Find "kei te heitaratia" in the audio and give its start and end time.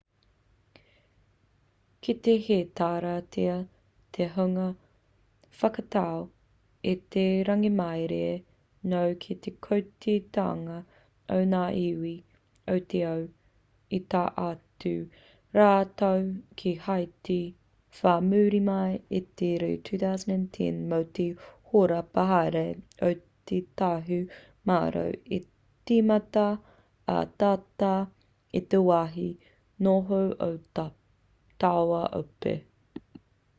2.05-3.55